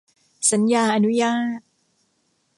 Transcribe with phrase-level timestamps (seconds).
[0.51, 1.59] สัญญาอนุญาต